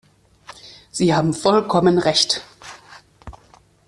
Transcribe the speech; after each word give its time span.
Sie 0.89 1.13
haben 1.13 1.31
vollkommen 1.31 1.99
recht! 1.99 2.41